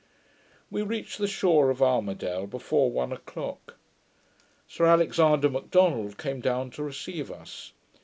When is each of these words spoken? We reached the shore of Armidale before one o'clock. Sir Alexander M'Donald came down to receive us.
We 0.71 0.81
reached 0.81 1.19
the 1.19 1.27
shore 1.27 1.69
of 1.69 1.79
Armidale 1.79 2.47
before 2.47 2.89
one 2.89 3.11
o'clock. 3.11 3.75
Sir 4.67 4.87
Alexander 4.87 5.47
M'Donald 5.47 6.17
came 6.17 6.41
down 6.41 6.71
to 6.71 6.81
receive 6.81 7.29
us. 7.31 7.71